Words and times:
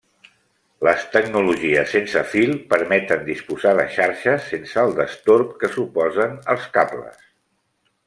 Les 0.85 1.03
tecnologies 1.15 1.93
sense 1.97 2.23
fil 2.31 2.55
permeten 2.73 3.23
disposar 3.29 3.75
de 3.83 3.87
xarxes 3.99 4.51
sense 4.55 4.83
el 4.87 4.99
destorb 5.05 5.57
que 5.63 5.75
suposen 5.79 6.39
els 6.57 6.71
cables. 6.81 7.27